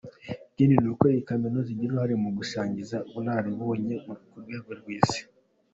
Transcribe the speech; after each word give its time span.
Ikindi 0.51 0.75
ni 0.77 0.87
uko 0.91 1.03
iyi 1.11 1.21
kaminuza 1.29 1.67
igira 1.71 1.87
uruhare 1.93 2.15
mu 2.23 2.29
gusanziza 2.37 2.97
ubunararibonye 3.09 3.95
ku 4.29 4.37
rwego 4.43 4.69
rw’Isi. 4.79 5.21